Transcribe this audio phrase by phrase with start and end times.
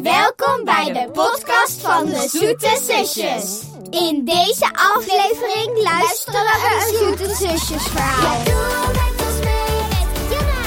[0.00, 3.62] En welkom bij de podcast van de Zoete Zusjes.
[3.90, 8.44] In deze aflevering luisteren we een Zoete Zusjes verhaal.
[8.44, 10.62] Doe met ons mee met Jonna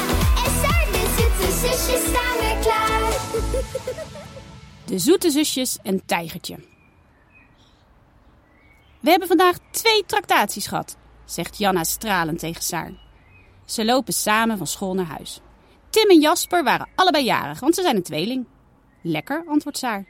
[0.45, 0.85] en Saar.
[0.91, 3.11] De Zoete Zusjes staan weer klaar.
[4.85, 6.55] De zoete zusjes en tijgertje.
[8.99, 12.91] We hebben vandaag twee tractaties gehad, zegt Janna stralend tegen Saar.
[13.65, 15.39] Ze lopen samen van school naar huis.
[15.89, 18.45] Tim en Jasper waren allebei jarig, want ze zijn een tweeling.
[19.03, 20.05] Lekker, antwoordt Saar.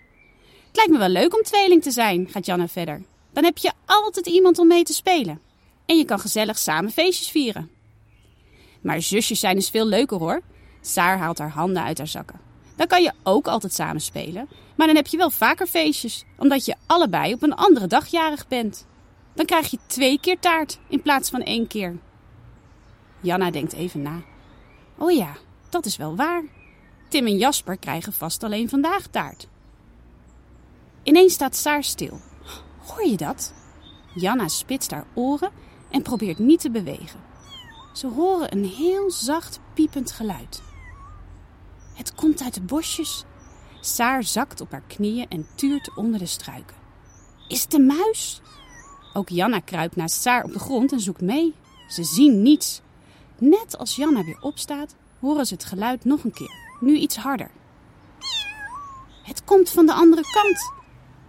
[0.67, 3.01] Het lijkt me wel leuk om tweeling te zijn, gaat Janna verder.
[3.31, 5.41] Dan heb je altijd iemand om mee te spelen.
[5.85, 7.69] En je kan gezellig samen feestjes vieren.
[8.81, 10.41] Maar zusjes zijn dus veel leuker hoor.
[10.81, 12.39] Saar haalt haar handen uit haar zakken.
[12.75, 14.47] Dan kan je ook altijd samen spelen.
[14.75, 18.47] Maar dan heb je wel vaker feestjes, omdat je allebei op een andere dag jarig
[18.47, 18.85] bent.
[19.33, 21.97] Dan krijg je twee keer taart in plaats van één keer.
[23.21, 24.21] Janna denkt even na.
[24.97, 25.35] Oh ja,
[25.69, 26.43] dat is wel waar.
[27.13, 29.47] Tim en Jasper krijgen vast alleen vandaag taart.
[31.03, 32.19] Ineens staat Saar stil.
[32.85, 33.53] Hoor je dat?
[34.15, 35.51] Janna spitst haar oren
[35.89, 37.19] en probeert niet te bewegen.
[37.93, 40.61] Ze horen een heel zacht piepend geluid.
[41.93, 43.23] Het komt uit de bosjes.
[43.81, 46.77] Saar zakt op haar knieën en tuurt onder de struiken.
[47.47, 48.41] Is het een muis?
[49.13, 51.53] Ook Janna kruipt naast Saar op de grond en zoekt mee.
[51.87, 52.81] Ze zien niets.
[53.37, 56.62] Net als Janna weer opstaat, horen ze het geluid nog een keer.
[56.83, 57.51] Nu iets harder.
[59.23, 60.71] Het komt van de andere kant.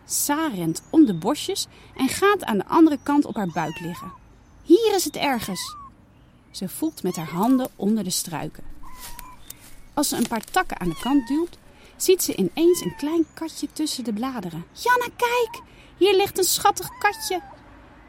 [0.04, 4.12] Saar rent om de bosjes en gaat aan de andere kant op haar buik liggen.
[4.62, 5.76] Hier is het ergens.
[6.50, 8.64] Ze voelt met haar handen onder de struiken.
[9.92, 11.58] Als ze een paar takken aan de kant duwt,
[11.96, 14.64] ziet ze ineens een klein katje tussen de bladeren.
[14.72, 15.62] Janna, kijk!
[15.96, 17.42] Hier ligt een schattig katje.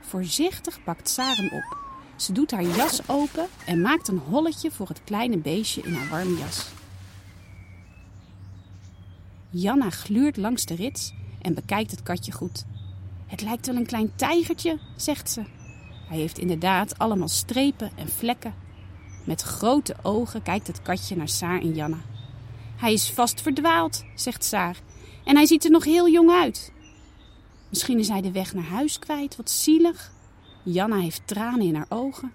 [0.01, 1.77] Voorzichtig pakt Saar op.
[2.15, 6.09] Ze doet haar jas open en maakt een holletje voor het kleine beestje in haar
[6.09, 6.65] warme jas.
[9.57, 12.65] Janna gluurt langs de rits en bekijkt het katje goed.
[13.25, 15.43] Het lijkt wel een klein tijgertje, zegt ze.
[16.07, 18.53] Hij heeft inderdaad allemaal strepen en vlekken.
[19.23, 21.97] Met grote ogen kijkt het katje naar Saar en Janna.
[22.75, 24.77] Hij is vast verdwaald, zegt Saar.
[25.23, 26.73] En hij ziet er nog heel jong uit.
[27.69, 30.11] Misschien is hij de weg naar huis kwijt, wat zielig.
[30.63, 32.31] Janna heeft tranen in haar ogen.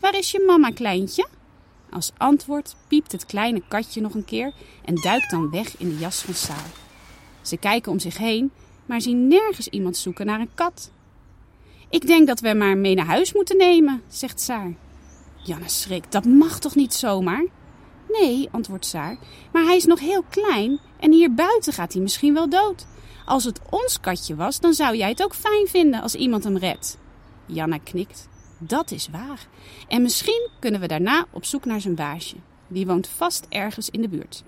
[0.00, 1.28] Waar is je mama, kleintje?
[1.96, 4.52] Als antwoord piept het kleine katje nog een keer
[4.84, 6.70] en duikt dan weg in de jas van Saar.
[7.42, 8.50] Ze kijken om zich heen,
[8.86, 10.90] maar zien nergens iemand zoeken naar een kat.
[11.88, 14.74] Ik denk dat we hem maar mee naar huis moeten nemen, zegt Saar.
[15.42, 16.12] Janne schrikt.
[16.12, 17.46] Dat mag toch niet zomaar?
[18.08, 19.18] Nee, antwoordt Saar,
[19.52, 22.86] maar hij is nog heel klein en hier buiten gaat hij misschien wel dood.
[23.24, 26.56] Als het ons katje was, dan zou jij het ook fijn vinden als iemand hem
[26.56, 26.98] redt.
[27.46, 28.28] Janna knikt.
[28.58, 29.48] Dat is waar.
[29.88, 32.36] En misschien kunnen we daarna op zoek naar zijn baasje.
[32.68, 34.42] Die woont vast ergens in de buurt.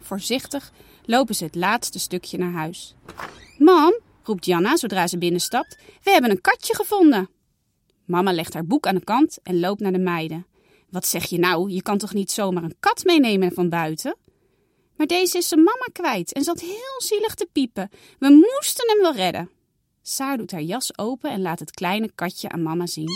[0.00, 0.72] Voorzichtig
[1.04, 2.94] lopen ze het laatste stukje naar huis.
[3.58, 7.28] Mam, roept Janna zodra ze binnenstapt, we hebben een katje gevonden.
[8.04, 10.46] Mama legt haar boek aan de kant en loopt naar de meiden.
[10.90, 11.70] Wat zeg je nou?
[11.70, 14.16] Je kan toch niet zomaar een kat meenemen van buiten?
[14.96, 17.90] Maar deze is zijn mama kwijt en zat heel zielig te piepen.
[18.18, 19.50] We moesten hem wel redden.
[20.02, 23.10] Saar doet haar jas open en laat het kleine katje aan mama zien.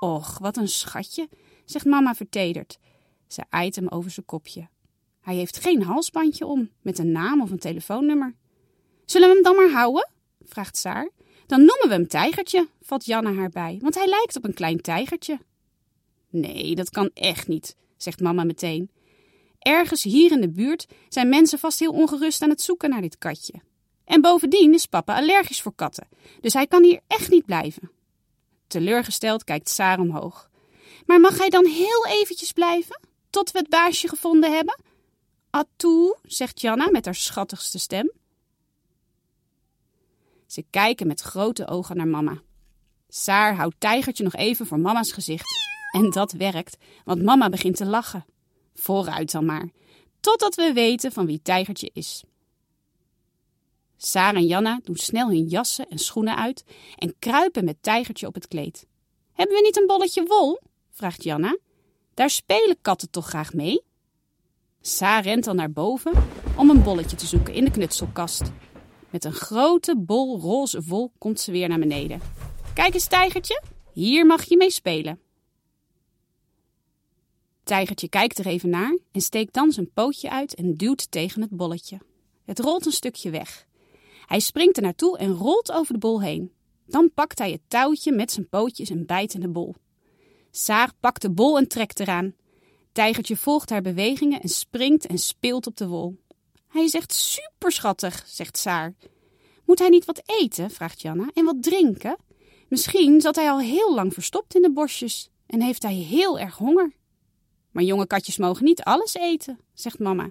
[0.00, 1.28] Och, wat een schatje,
[1.64, 2.78] zegt mama vertederd.
[3.26, 4.68] Ze aait hem over zijn kopje.
[5.20, 8.34] Hij heeft geen halsbandje om, met een naam of een telefoonnummer.
[9.04, 10.10] Zullen we hem dan maar houden?
[10.44, 11.10] vraagt Saar.
[11.46, 14.80] Dan noemen we hem Tijgertje, valt Janne haar bij, want hij lijkt op een klein
[14.80, 15.38] tijgertje.
[16.30, 18.90] Nee, dat kan echt niet, zegt mama meteen.
[19.58, 23.18] Ergens hier in de buurt zijn mensen vast heel ongerust aan het zoeken naar dit
[23.18, 23.54] katje.
[24.08, 26.08] En bovendien is papa allergisch voor katten,
[26.40, 27.90] dus hij kan hier echt niet blijven.
[28.66, 30.50] Teleurgesteld kijkt Saar omhoog.
[31.06, 34.80] Maar mag hij dan heel eventjes blijven, tot we het baasje gevonden hebben?
[35.50, 38.12] Atoe, zegt Janna met haar schattigste stem.
[40.46, 42.40] Ze kijken met grote ogen naar mama.
[43.08, 45.48] Saar houdt Tijgertje nog even voor mama's gezicht.
[45.92, 48.24] En dat werkt, want mama begint te lachen.
[48.74, 49.68] Vooruit dan maar,
[50.20, 52.24] totdat we weten van wie Tijgertje is.
[54.00, 56.64] Saar en Janna doen snel hun jassen en schoenen uit
[56.96, 58.86] en kruipen met Tijgertje op het kleed.
[59.32, 60.60] Hebben we niet een bolletje wol?
[60.90, 61.58] vraagt Janna.
[62.14, 63.82] Daar spelen katten toch graag mee?
[64.80, 66.12] Saar rent dan naar boven
[66.56, 68.42] om een bolletje te zoeken in de knutselkast.
[69.10, 72.20] Met een grote bol roze wol komt ze weer naar beneden.
[72.74, 73.62] Kijk eens, Tijgertje,
[73.92, 75.20] hier mag je mee spelen.
[77.62, 81.50] Tijgertje kijkt er even naar en steekt dan zijn pootje uit en duwt tegen het
[81.50, 81.98] bolletje.
[82.44, 83.67] Het rolt een stukje weg.
[84.28, 86.52] Hij springt er naartoe en rolt over de bol heen.
[86.86, 89.74] Dan pakt hij het touwtje met zijn pootjes en bijt in de bol.
[90.50, 92.34] Saar pakt de bol en trekt eraan.
[92.92, 96.16] Tijgertje volgt haar bewegingen en springt en speelt op de wol.
[96.68, 98.94] Hij is echt superschattig, zegt Saar.
[99.64, 100.70] Moet hij niet wat eten?
[100.70, 101.30] vraagt Janna.
[101.34, 102.16] En wat drinken?
[102.68, 106.56] Misschien zat hij al heel lang verstopt in de bosjes en heeft hij heel erg
[106.56, 106.92] honger.
[107.70, 110.30] Maar jonge katjes mogen niet alles eten, zegt mama.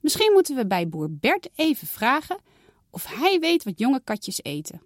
[0.00, 2.38] Misschien moeten we bij boer Bert even vragen
[2.98, 4.82] of hij weet wat jonge katjes eten.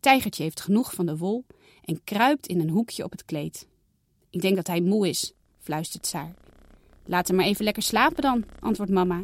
[0.00, 1.44] Tijgertje heeft genoeg van de wol
[1.84, 3.66] en kruipt in een hoekje op het kleed.
[4.30, 6.34] Ik denk dat hij moe is, fluistert Saar.
[7.06, 9.20] Laat hem maar even lekker slapen dan, antwoordt mama.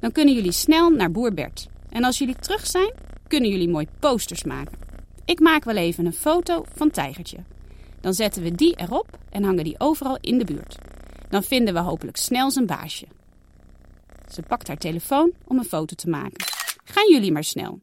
[0.00, 1.68] Dan kunnen jullie snel naar boer Bert.
[1.88, 2.92] En als jullie terug zijn,
[3.28, 4.78] kunnen jullie mooi posters maken.
[5.24, 7.38] Ik maak wel even een foto van Tijgertje.
[8.00, 10.78] Dan zetten we die erop en hangen die overal in de buurt.
[11.28, 13.06] Dan vinden we hopelijk snel zijn baasje.
[14.30, 16.53] Ze pakt haar telefoon om een foto te maken.
[16.84, 17.80] Gaan jullie maar snel.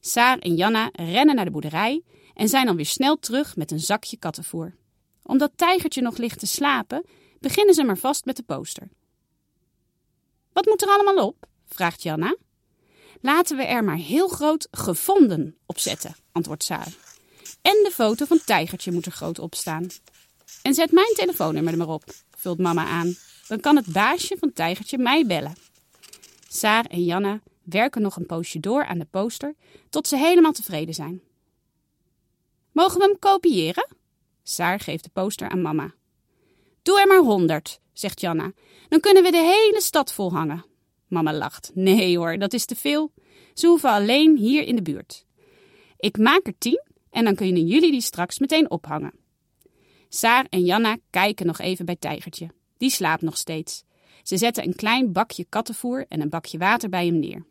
[0.00, 2.02] Saar en Janna rennen naar de boerderij
[2.34, 4.74] en zijn dan weer snel terug met een zakje kattenvoer.
[5.22, 7.04] Omdat Tijgertje nog ligt te slapen,
[7.40, 8.88] beginnen ze maar vast met de poster.
[10.52, 11.46] Wat moet er allemaal op?
[11.66, 12.36] vraagt Janna.
[13.20, 16.94] Laten we er maar heel groot gevonden op zetten, antwoordt Saar.
[17.62, 19.86] En de foto van Tijgertje moet er groot op staan.
[20.62, 22.04] En zet mijn telefoonnummer er maar op,
[22.36, 23.16] vult mama aan.
[23.48, 25.54] Dan kan het baasje van Tijgertje mij bellen.
[26.54, 29.54] Saar en Janna werken nog een poosje door aan de poster
[29.90, 31.22] tot ze helemaal tevreden zijn.
[32.72, 33.96] Mogen we hem kopiëren?
[34.42, 35.94] Saar geeft de poster aan mama.
[36.82, 38.52] Doe er maar honderd, zegt Janna.
[38.88, 40.64] Dan kunnen we de hele stad vol hangen.
[41.06, 41.70] Mama lacht.
[41.74, 43.12] Nee hoor, dat is te veel.
[43.54, 45.26] Ze hoeven alleen hier in de buurt.
[45.96, 49.14] Ik maak er tien en dan kunnen jullie die straks meteen ophangen.
[50.08, 52.48] Saar en Janna kijken nog even bij Tijgertje.
[52.76, 53.84] Die slaapt nog steeds.
[54.22, 57.44] Ze zetten een klein bakje kattenvoer en een bakje water bij hem neer.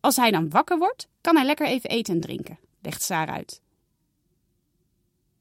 [0.00, 3.60] Als hij dan wakker wordt, kan hij lekker even eten en drinken, legt Saar uit.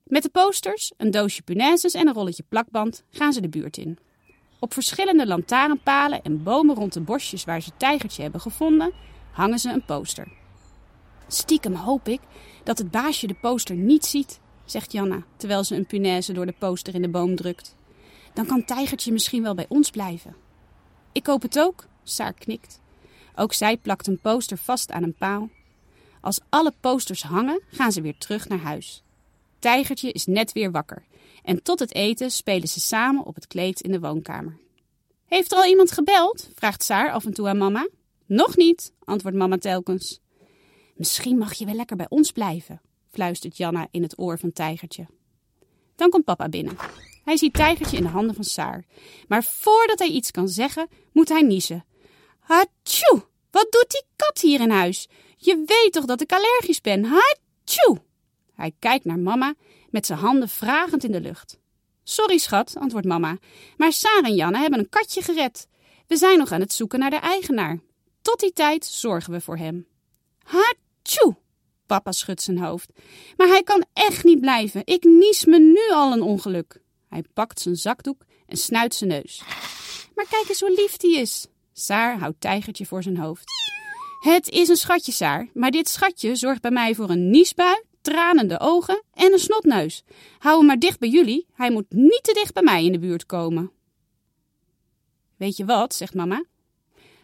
[0.03, 3.97] Met de posters, een doosje punaises en een rolletje plakband gaan ze de buurt in.
[4.59, 8.93] Op verschillende lantaarnpalen en bomen rond de bosjes waar ze tijgertje hebben gevonden,
[9.31, 10.27] hangen ze een poster.
[11.27, 12.19] Stiekem hoop ik
[12.63, 16.55] dat het baasje de poster niet ziet, zegt Janna, terwijl ze een punaise door de
[16.59, 17.75] poster in de boom drukt.
[18.33, 20.35] Dan kan tijgertje misschien wel bij ons blijven.
[21.15, 22.79] Ik hoop het ook, Saar knikt.
[23.35, 25.49] Ook zij plakt een poster vast aan een paal.
[26.21, 29.03] Als alle posters hangen, gaan ze weer terug naar huis.
[29.59, 31.05] Tijgertje is net weer wakker
[31.43, 34.57] en tot het eten spelen ze samen op het kleed in de woonkamer.
[35.25, 36.49] Heeft er al iemand gebeld?
[36.55, 37.87] vraagt Saar af en toe aan mama.
[38.25, 40.19] Nog niet, antwoordt mama telkens.
[40.95, 45.05] Misschien mag je wel lekker bij ons blijven, fluistert Janna in het oor van Tijgertje.
[45.95, 46.77] Dan komt papa binnen.
[47.25, 48.83] Hij ziet Tijgertje in de handen van Saar.
[49.27, 51.85] Maar voordat hij iets kan zeggen, moet hij niezen.
[52.39, 53.23] Hatsjoe!
[53.51, 55.07] Wat doet die kat hier in huis?
[55.37, 57.03] Je weet toch dat ik allergisch ben?
[57.03, 58.01] Hatsjoe!
[58.53, 59.53] Hij kijkt naar mama
[59.89, 61.57] met zijn handen vragend in de lucht.
[62.03, 63.37] Sorry, schat, antwoordt mama,
[63.77, 65.67] maar Saar en Janne hebben een katje gered.
[66.07, 67.79] We zijn nog aan het zoeken naar de eigenaar.
[68.21, 69.87] Tot die tijd zorgen we voor hem.
[70.43, 71.35] Hatsjoe!
[71.85, 72.89] Papa schudt zijn hoofd.
[73.37, 74.81] Maar hij kan echt niet blijven.
[74.85, 76.83] Ik nies me nu al een ongeluk.
[77.07, 79.41] Hij pakt zijn zakdoek en snuit zijn neus.
[80.15, 81.47] Maar kijk eens hoe lief die is.
[81.73, 83.51] Saar houdt tijgertje voor zijn hoofd.
[84.19, 88.59] Het is een schatje, Saar, maar dit schatje zorgt bij mij voor een niesbui, tranende
[88.59, 90.03] ogen en een snotneus.
[90.37, 92.99] Hou hem maar dicht bij jullie, hij moet niet te dicht bij mij in de
[92.99, 93.71] buurt komen.
[95.37, 96.45] Weet je wat, zegt mama.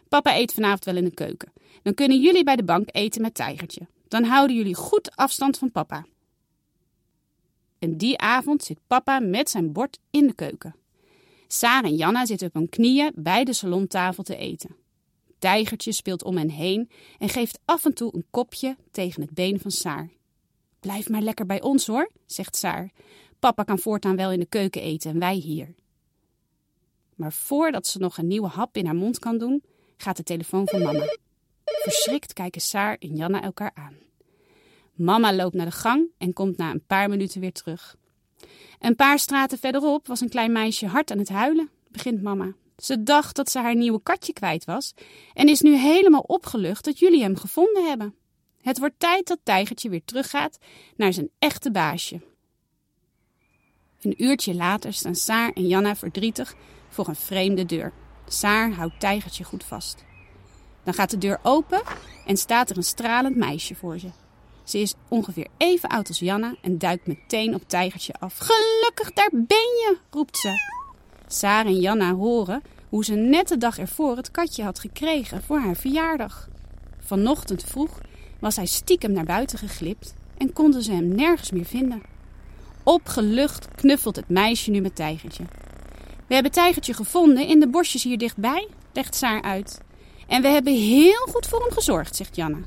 [0.08, 1.52] Papa eet vanavond wel in de keuken.
[1.82, 3.86] Dan kunnen jullie bij de bank eten met tijgertje.
[4.08, 6.06] Dan houden jullie goed afstand van papa.
[7.82, 10.74] En die avond zit papa met zijn bord in de keuken.
[11.46, 14.76] Saar en Janna zitten op hun knieën bij de salontafel te eten.
[15.38, 19.60] Tijgertje speelt om hen heen en geeft af en toe een kopje tegen het been
[19.60, 20.10] van Saar.
[20.80, 22.90] Blijf maar lekker bij ons hoor, zegt Saar.
[23.38, 25.74] Papa kan voortaan wel in de keuken eten en wij hier.
[27.14, 29.62] Maar voordat ze nog een nieuwe hap in haar mond kan doen,
[29.96, 31.16] gaat de telefoon van mama.
[31.64, 33.96] Verschrikt kijken Saar en Janna elkaar aan.
[35.02, 37.96] Mama loopt naar de gang en komt na een paar minuten weer terug.
[38.80, 42.52] Een paar straten verderop was een klein meisje hard aan het huilen, begint mama.
[42.76, 44.94] Ze dacht dat ze haar nieuwe katje kwijt was
[45.34, 48.14] en is nu helemaal opgelucht dat jullie hem gevonden hebben.
[48.60, 50.58] Het wordt tijd dat Tijgertje weer teruggaat
[50.96, 52.20] naar zijn echte baasje.
[54.00, 56.54] Een uurtje later staan Saar en Janna verdrietig
[56.88, 57.92] voor een vreemde deur.
[58.26, 60.04] Saar houdt Tijgertje goed vast.
[60.84, 61.82] Dan gaat de deur open
[62.26, 64.08] en staat er een stralend meisje voor ze.
[64.64, 68.38] Ze is ongeveer even oud als Janna en duikt meteen op Tijgertje af.
[68.38, 70.50] Gelukkig, daar ben je, roept ze.
[71.26, 75.58] Saar en Janna horen hoe ze net de dag ervoor het katje had gekregen voor
[75.58, 76.48] haar verjaardag.
[76.98, 78.00] Vanochtend vroeg
[78.40, 82.02] was hij stiekem naar buiten geglipt en konden ze hem nergens meer vinden.
[82.82, 85.44] Opgelucht knuffelt het meisje nu met Tijgertje.
[86.26, 89.80] We hebben Tijgertje gevonden in de bosjes hier dichtbij, legt Saar uit.
[90.26, 92.58] En we hebben heel goed voor hem gezorgd, zegt Janna.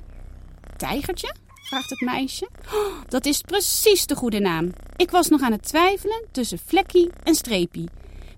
[0.77, 1.33] Tijgertje?
[1.65, 2.49] Vraagt het meisje.
[2.73, 4.71] Oh, dat is precies de goede naam.
[4.95, 7.89] Ik was nog aan het twijfelen tussen Vlekkie en Streepie.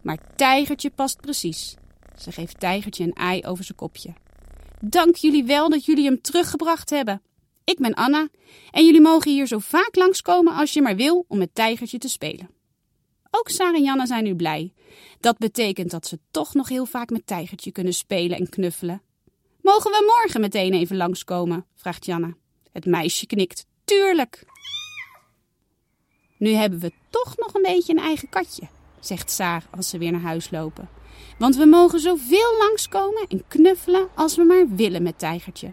[0.01, 1.75] Maar Tijgertje past precies.
[2.17, 4.13] Ze geeft Tijgertje een ei over zijn kopje.
[4.79, 7.21] Dank jullie wel dat jullie hem teruggebracht hebben.
[7.63, 8.27] Ik ben Anna
[8.71, 12.09] en jullie mogen hier zo vaak langskomen als je maar wil om met Tijgertje te
[12.09, 12.49] spelen.
[13.31, 14.73] Ook Sarah en Janna zijn nu blij.
[15.19, 19.01] Dat betekent dat ze toch nog heel vaak met Tijgertje kunnen spelen en knuffelen.
[19.61, 21.65] Mogen we morgen meteen even langskomen?
[21.75, 22.35] vraagt Janna.
[22.77, 23.65] Het meisje knikt.
[23.85, 24.43] Tuurlijk.
[26.37, 28.67] Nu hebben we toch nog een beetje een eigen katje,
[28.99, 30.89] zegt Saar als ze weer naar huis lopen.
[31.37, 35.71] Want we mogen zoveel langskomen en knuffelen als we maar willen met Tijgertje.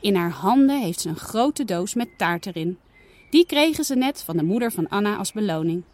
[0.00, 2.78] In haar handen heeft ze een grote doos met taart erin.
[3.30, 5.84] Die kregen ze net van de moeder van Anna als beloning.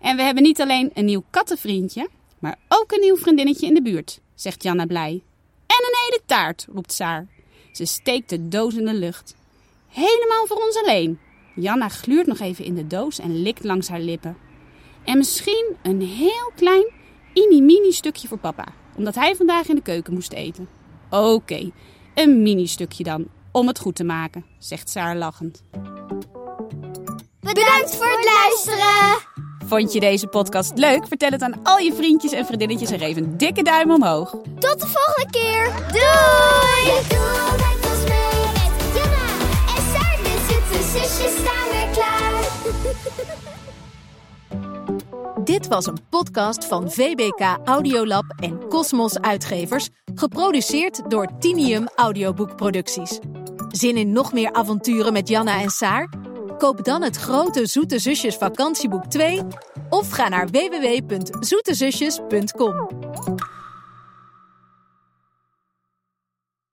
[0.00, 3.82] En we hebben niet alleen een nieuw kattenvriendje, maar ook een nieuw vriendinnetje in de
[3.82, 5.22] buurt, zegt Janna blij.
[5.66, 7.26] En een hele taart, roept Saar.
[7.72, 9.36] Ze steekt de doos in de lucht.
[9.88, 11.18] Helemaal voor ons alleen.
[11.54, 14.36] Janna gluurt nog even in de doos en likt langs haar lippen.
[15.04, 16.92] En misschien een heel klein,
[17.34, 18.66] mini-mini stukje voor papa,
[18.96, 20.68] omdat hij vandaag in de keuken moest eten.
[21.10, 21.70] Oké,
[22.14, 25.64] een mini-stukje dan, om het goed te maken, zegt Saar lachend.
[27.40, 29.18] Bedankt voor het luisteren.
[29.66, 31.06] Vond je deze podcast leuk?
[31.06, 34.30] Vertel het aan al je vriendjes en vriendinnetjes en geef een dikke duim omhoog.
[34.58, 35.72] Tot de volgende keer.
[35.92, 37.77] Doei!
[40.92, 42.32] Zusjes staan weer klaar.
[45.44, 53.18] Dit was een podcast van VBK Audiolab en Cosmos Uitgevers, geproduceerd door Tinium Audioboekproducties.
[53.68, 56.08] Zin in nog meer avonturen met Janna en Saar?
[56.58, 59.42] Koop dan het grote Zoete Zusjes vakantieboek 2
[59.88, 62.97] of ga naar www.zoetezusjes.com.